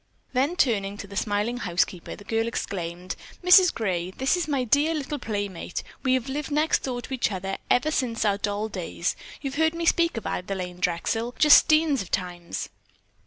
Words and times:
Then 0.33 0.55
turning 0.55 0.97
to 0.97 1.05
the 1.05 1.15
smiling 1.15 1.57
housekeeper, 1.57 2.15
the 2.15 2.23
girl 2.23 2.47
exclaimed: 2.47 3.15
"Mrs. 3.43 3.71
Gray, 3.71 4.09
this 4.09 4.35
is 4.35 4.47
my 4.47 4.63
dear 4.63 4.95
little 4.95 5.19
playmate. 5.19 5.83
We 6.01 6.15
have 6.15 6.27
lived 6.27 6.49
next 6.49 6.79
door 6.79 7.03
to 7.03 7.13
each 7.13 7.31
other 7.31 7.59
ever 7.69 7.91
since 7.91 8.25
our 8.25 8.39
doll 8.39 8.67
days. 8.67 9.15
You've 9.41 9.57
heard 9.61 9.75
me 9.75 9.85
speak 9.85 10.17
of 10.17 10.25
Adelaine 10.25 10.79
Drexel 10.79 11.35
just 11.37 11.67
steens 11.67 12.01
of 12.01 12.09
times." 12.09 12.69